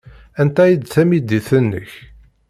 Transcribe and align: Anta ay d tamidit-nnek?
Anta 0.41 0.61
ay 0.63 0.73
d 0.75 0.83
tamidit-nnek? 0.85 1.91